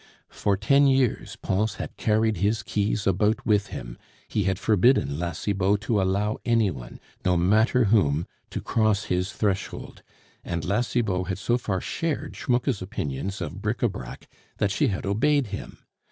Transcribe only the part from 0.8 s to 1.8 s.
years Pons